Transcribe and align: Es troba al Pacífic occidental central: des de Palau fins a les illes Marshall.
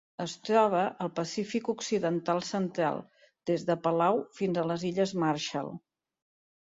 Es 0.23 0.31
troba 0.47 0.79
al 1.03 1.11
Pacífic 1.19 1.69
occidental 1.73 2.41
central: 2.47 2.97
des 3.51 3.67
de 3.71 3.79
Palau 3.87 4.23
fins 4.39 4.59
a 4.63 4.65
les 4.73 4.87
illes 4.93 5.15
Marshall. 5.27 5.71